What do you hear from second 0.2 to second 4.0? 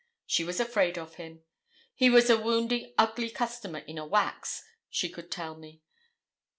She was afraid of him. He was a 'woundy ugly customer in